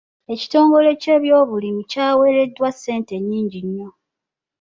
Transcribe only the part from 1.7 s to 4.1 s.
kyaweereddwa ssente nnyingi nnyo.